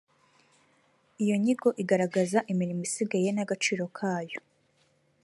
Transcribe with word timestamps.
iyo 1.23 1.35
nyigo 1.43 1.69
igaragaza 1.81 2.39
imirimo 2.51 2.81
isigaye 2.87 3.29
n’agaciro 3.33 3.83
kayo 3.97 4.39